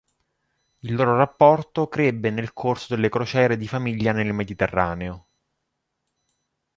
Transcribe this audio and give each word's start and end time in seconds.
Il 0.79 0.95
loro 0.95 1.15
rapporto 1.15 1.87
crebbe 1.87 2.31
nel 2.31 2.53
corso 2.53 2.95
delle 2.95 3.07
crociere 3.07 3.55
di 3.55 3.67
famiglia 3.67 4.11
nel 4.11 4.33
Mediterraneo. 4.33 5.27